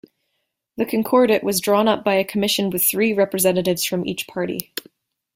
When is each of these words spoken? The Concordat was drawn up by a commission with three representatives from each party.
The 0.77 0.85
Concordat 0.87 1.43
was 1.43 1.59
drawn 1.61 1.87
up 1.87 2.03
by 2.03 2.15
a 2.15 2.23
commission 2.23 2.71
with 2.71 2.83
three 2.83 3.13
representatives 3.13 3.83
from 3.85 4.03
each 4.07 4.25
party. 4.27 4.73